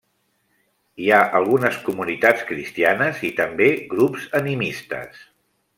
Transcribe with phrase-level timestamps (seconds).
[1.03, 5.27] Hi ha algunes comunitats cristianes i també grups animistes.